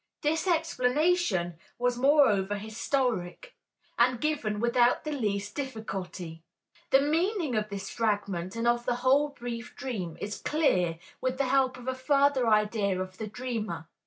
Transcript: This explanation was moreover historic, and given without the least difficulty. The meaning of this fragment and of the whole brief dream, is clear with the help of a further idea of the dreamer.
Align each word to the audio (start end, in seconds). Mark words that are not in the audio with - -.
This 0.23 0.47
explanation 0.47 1.57
was 1.77 1.95
moreover 1.95 2.55
historic, 2.57 3.53
and 3.99 4.19
given 4.19 4.59
without 4.59 5.03
the 5.03 5.11
least 5.11 5.53
difficulty. 5.53 6.41
The 6.89 7.01
meaning 7.01 7.53
of 7.55 7.69
this 7.69 7.91
fragment 7.91 8.55
and 8.55 8.67
of 8.67 8.87
the 8.87 8.95
whole 9.05 9.29
brief 9.29 9.75
dream, 9.75 10.17
is 10.19 10.41
clear 10.41 10.97
with 11.21 11.37
the 11.37 11.49
help 11.49 11.77
of 11.77 11.87
a 11.87 11.93
further 11.93 12.47
idea 12.47 12.99
of 12.99 13.19
the 13.19 13.27
dreamer. 13.27 13.89